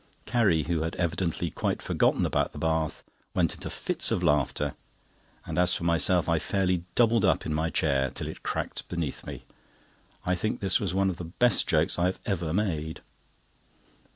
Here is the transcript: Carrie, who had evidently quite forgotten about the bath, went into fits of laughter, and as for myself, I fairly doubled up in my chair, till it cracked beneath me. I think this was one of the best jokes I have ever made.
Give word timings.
Carrie, 0.25 0.63
who 0.63 0.81
had 0.81 0.95
evidently 0.95 1.51
quite 1.51 1.79
forgotten 1.79 2.25
about 2.25 2.53
the 2.53 2.57
bath, 2.57 3.03
went 3.35 3.53
into 3.53 3.69
fits 3.69 4.09
of 4.09 4.23
laughter, 4.23 4.73
and 5.45 5.59
as 5.59 5.75
for 5.75 5.83
myself, 5.83 6.27
I 6.27 6.39
fairly 6.39 6.85
doubled 6.95 7.23
up 7.23 7.45
in 7.45 7.53
my 7.53 7.69
chair, 7.69 8.09
till 8.09 8.27
it 8.27 8.41
cracked 8.41 8.89
beneath 8.89 9.23
me. 9.27 9.43
I 10.25 10.33
think 10.33 10.59
this 10.59 10.79
was 10.79 10.95
one 10.95 11.11
of 11.11 11.17
the 11.17 11.25
best 11.25 11.67
jokes 11.67 11.99
I 11.99 12.07
have 12.07 12.19
ever 12.25 12.51
made. 12.51 13.01